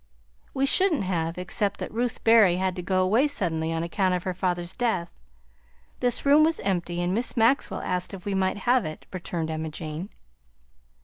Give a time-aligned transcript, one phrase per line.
[0.55, 4.23] "We shouldn't have, except that Ruth Berry had to go away suddenly on account of
[4.23, 5.13] her father's death.
[5.99, 9.69] This room was empty, and Miss Maxwell asked if we might have it," returned Emma
[9.69, 10.09] Jane.